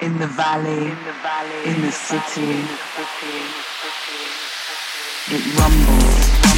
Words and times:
in 0.00 0.18
the 0.18 0.26
valley, 0.26 0.92
in 1.64 1.82
the 1.82 1.92
city. 1.92 2.64
It 5.28 5.58
rumbles. 5.58 6.51